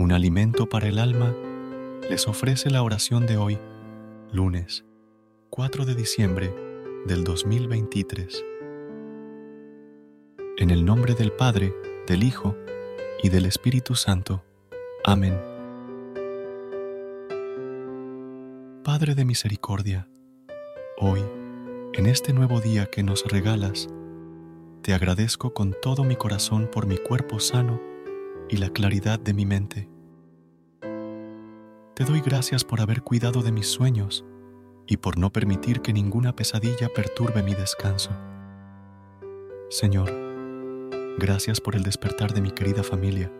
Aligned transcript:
Un 0.00 0.12
alimento 0.12 0.66
para 0.66 0.88
el 0.88 0.98
alma 0.98 1.36
les 2.08 2.26
ofrece 2.26 2.70
la 2.70 2.82
oración 2.82 3.26
de 3.26 3.36
hoy, 3.36 3.58
lunes 4.32 4.82
4 5.50 5.84
de 5.84 5.94
diciembre 5.94 6.54
del 7.04 7.22
2023. 7.22 8.42
En 10.56 10.70
el 10.70 10.86
nombre 10.86 11.12
del 11.12 11.32
Padre, 11.32 11.74
del 12.06 12.22
Hijo 12.22 12.56
y 13.22 13.28
del 13.28 13.44
Espíritu 13.44 13.94
Santo. 13.94 14.42
Amén. 15.04 15.38
Padre 18.82 19.14
de 19.14 19.26
misericordia, 19.26 20.08
hoy, 20.96 21.20
en 21.92 22.06
este 22.06 22.32
nuevo 22.32 22.62
día 22.62 22.86
que 22.86 23.02
nos 23.02 23.30
regalas, 23.30 23.86
te 24.80 24.94
agradezco 24.94 25.52
con 25.52 25.76
todo 25.82 26.04
mi 26.04 26.16
corazón 26.16 26.70
por 26.72 26.86
mi 26.86 26.96
cuerpo 26.96 27.38
sano 27.38 27.89
y 28.50 28.56
la 28.56 28.70
claridad 28.70 29.20
de 29.20 29.32
mi 29.32 29.46
mente. 29.46 29.88
Te 31.94 32.04
doy 32.04 32.20
gracias 32.20 32.64
por 32.64 32.80
haber 32.80 33.02
cuidado 33.02 33.42
de 33.42 33.52
mis 33.52 33.68
sueños 33.68 34.24
y 34.86 34.96
por 34.96 35.18
no 35.18 35.30
permitir 35.30 35.82
que 35.82 35.92
ninguna 35.92 36.34
pesadilla 36.34 36.88
perturbe 36.94 37.42
mi 37.42 37.54
descanso. 37.54 38.10
Señor, 39.68 40.10
gracias 41.18 41.60
por 41.60 41.76
el 41.76 41.84
despertar 41.84 42.34
de 42.34 42.40
mi 42.40 42.50
querida 42.50 42.82
familia 42.82 43.30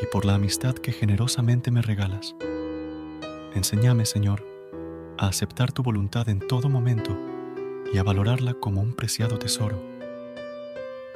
y 0.00 0.06
por 0.06 0.24
la 0.24 0.34
amistad 0.34 0.74
que 0.74 0.92
generosamente 0.92 1.72
me 1.72 1.82
regalas. 1.82 2.36
Enséñame, 3.54 4.06
Señor, 4.06 4.46
a 5.18 5.26
aceptar 5.28 5.72
tu 5.72 5.82
voluntad 5.82 6.28
en 6.28 6.38
todo 6.38 6.68
momento 6.68 7.16
y 7.92 7.98
a 7.98 8.02
valorarla 8.04 8.54
como 8.54 8.80
un 8.80 8.94
preciado 8.94 9.38
tesoro. 9.38 9.80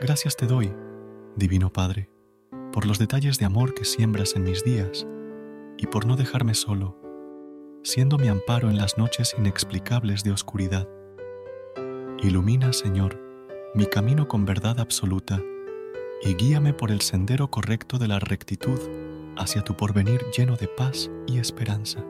Gracias 0.00 0.36
te 0.36 0.46
doy, 0.46 0.72
Divino 1.36 1.72
Padre, 1.72 2.08
por 2.78 2.86
los 2.86 3.00
detalles 3.00 3.40
de 3.40 3.44
amor 3.44 3.74
que 3.74 3.84
siembras 3.84 4.36
en 4.36 4.44
mis 4.44 4.62
días 4.62 5.04
y 5.78 5.88
por 5.88 6.06
no 6.06 6.14
dejarme 6.14 6.54
solo, 6.54 6.96
siendo 7.82 8.18
mi 8.18 8.28
amparo 8.28 8.70
en 8.70 8.76
las 8.76 8.96
noches 8.96 9.34
inexplicables 9.36 10.22
de 10.22 10.30
oscuridad. 10.30 10.88
Ilumina, 12.22 12.72
Señor, 12.72 13.20
mi 13.74 13.86
camino 13.86 14.28
con 14.28 14.44
verdad 14.44 14.78
absoluta 14.78 15.42
y 16.22 16.34
guíame 16.34 16.72
por 16.72 16.92
el 16.92 17.00
sendero 17.00 17.50
correcto 17.50 17.98
de 17.98 18.06
la 18.06 18.20
rectitud 18.20 18.78
hacia 19.36 19.64
tu 19.64 19.76
porvenir 19.76 20.24
lleno 20.30 20.54
de 20.54 20.68
paz 20.68 21.10
y 21.26 21.38
esperanza. 21.38 22.04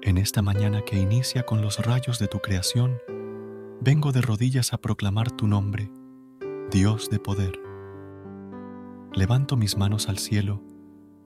En 0.00 0.16
esta 0.16 0.40
mañana 0.40 0.80
que 0.80 0.96
inicia 0.96 1.42
con 1.42 1.60
los 1.60 1.78
rayos 1.84 2.18
de 2.18 2.26
tu 2.26 2.38
creación, 2.38 2.96
vengo 3.82 4.12
de 4.12 4.22
rodillas 4.22 4.72
a 4.72 4.78
proclamar 4.78 5.30
tu 5.30 5.46
nombre, 5.46 5.90
Dios 6.70 7.10
de 7.10 7.18
poder. 7.18 7.60
Levanto 9.12 9.56
mis 9.56 9.76
manos 9.76 10.08
al 10.08 10.18
cielo, 10.18 10.62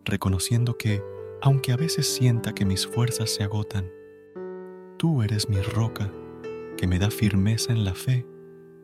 reconociendo 0.04 0.76
que, 0.78 1.02
aunque 1.42 1.72
a 1.72 1.76
veces 1.76 2.12
sienta 2.12 2.54
que 2.54 2.64
mis 2.64 2.86
fuerzas 2.86 3.30
se 3.30 3.42
agotan, 3.42 3.90
tú 4.96 5.22
eres 5.22 5.48
mi 5.48 5.60
roca 5.60 6.10
que 6.76 6.86
me 6.86 6.98
da 6.98 7.10
firmeza 7.10 7.72
en 7.72 7.84
la 7.84 7.94
fe 7.94 8.26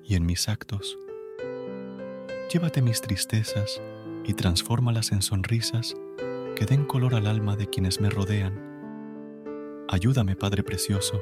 y 0.04 0.14
en 0.14 0.26
mis 0.26 0.48
actos. 0.48 0.98
Llévate 2.52 2.82
mis 2.82 3.00
tristezas 3.00 3.80
y 4.24 4.34
transfórmalas 4.34 5.12
en 5.12 5.22
sonrisas 5.22 5.94
que 6.56 6.66
den 6.66 6.84
color 6.84 7.14
al 7.14 7.26
alma 7.26 7.56
de 7.56 7.68
quienes 7.68 8.00
me 8.00 8.10
rodean 8.10 8.70
Ayúdame, 9.92 10.36
Padre 10.36 10.62
Precioso, 10.62 11.20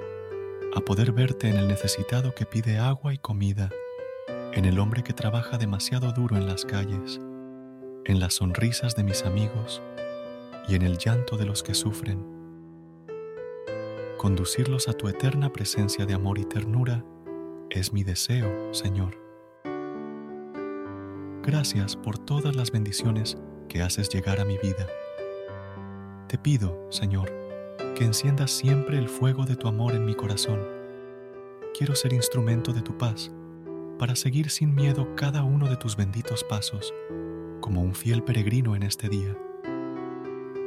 a 0.74 0.80
poder 0.80 1.12
verte 1.12 1.48
en 1.48 1.56
el 1.56 1.68
necesitado 1.68 2.34
que 2.34 2.44
pide 2.44 2.76
agua 2.76 3.14
y 3.14 3.18
comida, 3.18 3.70
en 4.58 4.64
el 4.64 4.80
hombre 4.80 5.04
que 5.04 5.12
trabaja 5.12 5.56
demasiado 5.56 6.10
duro 6.10 6.36
en 6.36 6.48
las 6.48 6.64
calles, 6.64 7.20
en 8.04 8.18
las 8.18 8.34
sonrisas 8.34 8.96
de 8.96 9.04
mis 9.04 9.24
amigos 9.24 9.80
y 10.66 10.74
en 10.74 10.82
el 10.82 10.98
llanto 10.98 11.36
de 11.36 11.46
los 11.46 11.62
que 11.62 11.74
sufren. 11.74 12.26
Conducirlos 14.16 14.88
a 14.88 14.94
tu 14.94 15.06
eterna 15.06 15.52
presencia 15.52 16.06
de 16.06 16.14
amor 16.14 16.40
y 16.40 16.44
ternura 16.44 17.04
es 17.70 17.92
mi 17.92 18.02
deseo, 18.02 18.74
Señor. 18.74 19.16
Gracias 21.44 21.94
por 21.94 22.18
todas 22.18 22.56
las 22.56 22.72
bendiciones 22.72 23.38
que 23.68 23.82
haces 23.82 24.08
llegar 24.08 24.40
a 24.40 24.44
mi 24.44 24.58
vida. 24.58 24.88
Te 26.26 26.36
pido, 26.36 26.84
Señor, 26.90 27.32
que 27.94 28.02
enciendas 28.02 28.50
siempre 28.50 28.98
el 28.98 29.08
fuego 29.08 29.44
de 29.46 29.54
tu 29.54 29.68
amor 29.68 29.94
en 29.94 30.04
mi 30.04 30.16
corazón. 30.16 30.58
Quiero 31.78 31.94
ser 31.94 32.12
instrumento 32.12 32.72
de 32.72 32.82
tu 32.82 32.98
paz, 32.98 33.30
para 33.98 34.14
seguir 34.14 34.48
sin 34.50 34.74
miedo 34.74 35.14
cada 35.16 35.42
uno 35.42 35.68
de 35.68 35.76
tus 35.76 35.96
benditos 35.96 36.44
pasos, 36.44 36.94
como 37.60 37.82
un 37.82 37.94
fiel 37.94 38.22
peregrino 38.22 38.76
en 38.76 38.84
este 38.84 39.08
día. 39.08 39.36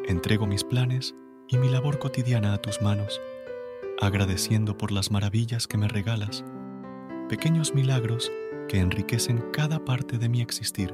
Entrego 0.05 0.45
mis 0.45 0.63
planes 0.63 1.15
y 1.47 1.57
mi 1.57 1.69
labor 1.69 1.97
cotidiana 1.97 2.53
a 2.53 2.57
tus 2.57 2.81
manos, 2.81 3.21
agradeciendo 4.01 4.77
por 4.77 4.91
las 4.91 5.11
maravillas 5.11 5.67
que 5.67 5.77
me 5.77 5.87
regalas, 5.87 6.43
pequeños 7.29 7.73
milagros 7.73 8.31
que 8.67 8.79
enriquecen 8.79 9.43
cada 9.53 9.83
parte 9.85 10.17
de 10.17 10.27
mi 10.27 10.41
existir. 10.41 10.93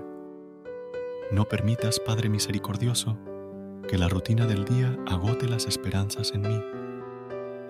No 1.32 1.46
permitas, 1.46 2.00
Padre 2.00 2.30
misericordioso, 2.30 3.18
que 3.90 3.98
la 3.98 4.10
rutina 4.10 4.46
del 4.46 4.66
día 4.66 4.98
agote 5.08 5.48
las 5.48 5.66
esperanzas 5.66 6.32
en 6.34 6.42
mí. 6.42 6.62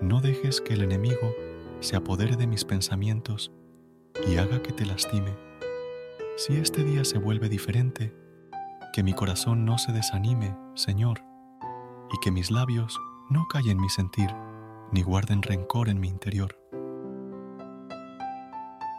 No 0.02 0.20
dejes 0.20 0.60
que 0.60 0.74
el 0.74 0.82
enemigo 0.82 1.34
se 1.80 1.96
apodere 1.96 2.36
de 2.36 2.46
mis 2.46 2.64
pensamientos 2.64 3.52
y 4.26 4.36
haga 4.36 4.62
que 4.62 4.72
te 4.72 4.86
lastime. 4.86 5.36
Si 6.36 6.54
este 6.56 6.84
día 6.84 7.04
se 7.04 7.18
vuelve 7.18 7.48
diferente, 7.48 8.14
que 8.92 9.02
mi 9.02 9.12
corazón 9.12 9.64
no 9.64 9.78
se 9.78 9.92
desanime, 9.92 10.56
Señor, 10.74 11.22
y 12.12 12.18
que 12.20 12.30
mis 12.30 12.50
labios 12.50 12.98
no 13.30 13.46
callen 13.48 13.80
mi 13.80 13.88
sentir, 13.88 14.30
ni 14.92 15.02
guarden 15.02 15.42
rencor 15.42 15.88
en 15.88 16.00
mi 16.00 16.08
interior. 16.08 16.58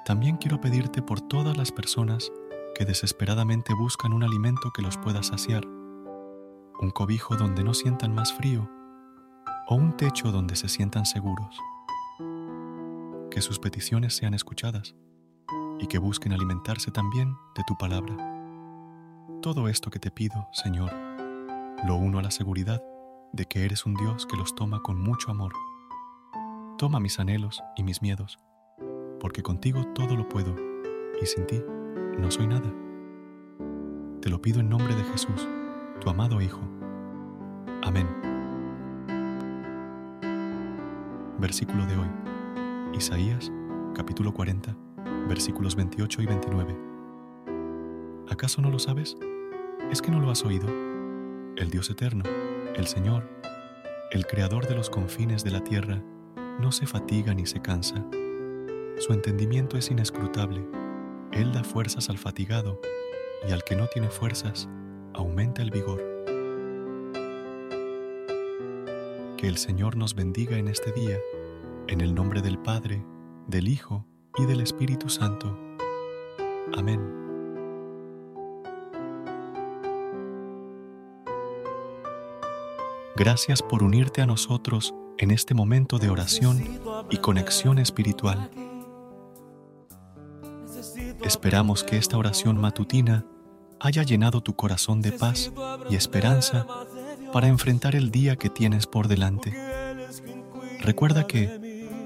También 0.05 0.37
quiero 0.37 0.61
pedirte 0.61 1.01
por 1.01 1.21
todas 1.21 1.57
las 1.57 1.71
personas 1.71 2.31
que 2.75 2.85
desesperadamente 2.85 3.73
buscan 3.73 4.13
un 4.13 4.23
alimento 4.23 4.71
que 4.71 4.81
los 4.81 4.97
pueda 4.97 5.23
saciar 5.23 5.65
un 6.79 6.91
cobijo 6.91 7.35
donde 7.35 7.63
no 7.63 7.73
sientan 7.73 8.15
más 8.15 8.31
frío 8.31 8.69
o 9.67 9.75
un 9.75 9.97
techo 9.97 10.31
donde 10.31 10.55
se 10.55 10.69
sientan 10.69 11.05
seguros. 11.05 11.59
Que 13.29 13.41
sus 13.41 13.59
peticiones 13.59 14.15
sean 14.15 14.33
escuchadas 14.33 14.95
y 15.79 15.87
que 15.87 15.97
busquen 15.97 16.33
alimentarse 16.33 16.91
también 16.91 17.35
de 17.55 17.63
tu 17.65 17.77
palabra. 17.77 18.15
Todo 19.41 19.69
esto 19.69 19.89
que 19.89 19.99
te 19.99 20.11
pido, 20.11 20.47
Señor, 20.51 20.91
lo 21.85 21.95
uno 21.95 22.19
a 22.19 22.21
la 22.21 22.31
seguridad 22.31 22.83
de 23.31 23.45
que 23.45 23.63
eres 23.65 23.85
un 23.85 23.93
Dios 23.93 24.25
que 24.25 24.35
los 24.35 24.53
toma 24.55 24.81
con 24.81 25.01
mucho 25.01 25.31
amor. 25.31 25.53
Toma 26.77 26.99
mis 26.99 27.19
anhelos 27.19 27.63
y 27.77 27.83
mis 27.83 28.01
miedos, 28.01 28.39
porque 29.19 29.43
contigo 29.43 29.85
todo 29.93 30.15
lo 30.15 30.27
puedo 30.27 30.55
y 31.21 31.25
sin 31.25 31.47
ti 31.47 31.61
no 32.17 32.29
soy 32.31 32.47
nada. 32.47 32.71
Te 34.21 34.29
lo 34.29 34.41
pido 34.41 34.59
en 34.59 34.69
nombre 34.69 34.95
de 34.95 35.03
Jesús, 35.03 35.47
tu 36.01 36.09
amado 36.09 36.41
Hijo. 36.41 36.61
Amén. 37.83 38.07
Versículo 41.39 41.85
de 41.85 41.95
hoy. 41.95 42.09
Isaías, 42.93 43.49
capítulo 43.93 44.33
40, 44.33 44.75
versículos 45.27 45.75
28 45.75 46.21
y 46.21 46.25
29. 46.25 46.77
¿Acaso 48.29 48.61
no 48.61 48.69
lo 48.69 48.79
sabes? 48.79 49.17
¿Es 49.91 50.01
que 50.01 50.11
no 50.11 50.19
lo 50.19 50.31
has 50.31 50.43
oído? 50.43 50.67
El 51.55 51.69
Dios 51.69 51.89
eterno, 51.89 52.23
el 52.75 52.87
Señor, 52.87 53.27
el 54.11 54.25
Creador 54.25 54.67
de 54.67 54.75
los 54.75 54.89
confines 54.89 55.43
de 55.43 55.51
la 55.51 55.63
tierra, 55.63 56.01
no 56.59 56.71
se 56.71 56.87
fatiga 56.87 57.33
ni 57.33 57.45
se 57.45 57.61
cansa. 57.61 58.03
Su 58.97 59.13
entendimiento 59.13 59.77
es 59.77 59.91
inescrutable. 59.91 60.65
Él 61.31 61.53
da 61.53 61.63
fuerzas 61.63 62.09
al 62.09 62.17
fatigado 62.17 62.79
y 63.47 63.51
al 63.51 63.63
que 63.63 63.75
no 63.75 63.87
tiene 63.87 64.09
fuerzas, 64.09 64.67
aumenta 65.13 65.61
el 65.61 65.71
vigor. 65.71 66.03
Que 69.37 69.47
el 69.47 69.57
Señor 69.57 69.95
nos 69.95 70.15
bendiga 70.15 70.57
en 70.57 70.67
este 70.67 70.91
día, 70.91 71.17
en 71.87 72.01
el 72.01 72.13
nombre 72.13 72.41
del 72.41 72.59
Padre, 72.59 73.05
del 73.47 73.67
Hijo 73.67 74.05
y 74.39 74.45
del 74.45 74.61
Espíritu 74.61 75.09
Santo. 75.09 75.57
Amén. 76.75 76.99
Gracias 83.15 83.61
por 83.61 83.83
unirte 83.83 84.21
a 84.21 84.25
nosotros 84.25 84.93
en 85.17 85.31
este 85.31 85.53
momento 85.53 85.99
de 85.99 86.09
oración 86.09 86.63
y 87.09 87.17
conexión 87.17 87.77
espiritual. 87.77 88.49
Esperamos 91.21 91.83
que 91.83 91.97
esta 91.97 92.17
oración 92.17 92.57
matutina 92.57 93.25
haya 93.81 94.03
llenado 94.03 94.41
tu 94.41 94.55
corazón 94.55 95.01
de 95.01 95.11
paz 95.11 95.51
y 95.89 95.95
esperanza 95.95 96.65
para 97.33 97.47
enfrentar 97.47 97.95
el 97.95 98.09
día 98.09 98.37
que 98.37 98.49
tienes 98.49 98.87
por 98.87 99.09
delante. 99.09 99.53
Recuerda 100.79 101.27
que, 101.27 101.68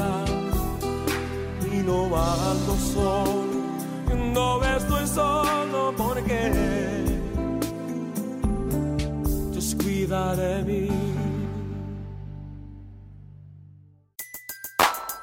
Casa 0.00 0.24
y 1.72 1.82
no 1.82 2.16
ando 2.16 2.76
solo. 2.76 3.44
No 4.34 4.62
estoy 4.64 5.06
solo 5.06 5.94
porque 5.96 6.50
Dios 9.52 9.74
mí. 10.66 10.90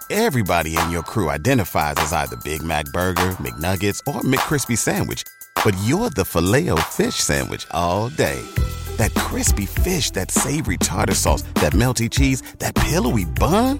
Everybody 0.09 0.77
in 0.77 0.89
your 0.89 1.03
crew 1.03 1.29
identifies 1.29 1.95
as 1.97 2.13
either 2.13 2.37
Big 2.37 2.63
Mac 2.63 2.85
Burger, 2.93 3.35
McNuggets, 3.39 3.99
or 4.07 4.21
McCrispy 4.21 4.77
Sandwich. 4.77 5.23
But 5.63 5.75
you're 5.83 6.09
the 6.09 6.23
filet 6.23 6.69
fish 6.89 7.15
Sandwich 7.15 7.67
all 7.71 8.09
day. 8.09 8.41
That 8.97 9.13
crispy 9.15 9.65
fish, 9.65 10.11
that 10.11 10.31
savory 10.31 10.77
tartar 10.77 11.13
sauce, 11.13 11.43
that 11.55 11.73
melty 11.73 12.09
cheese, 12.09 12.41
that 12.59 12.73
pillowy 12.75 13.25
bun. 13.25 13.79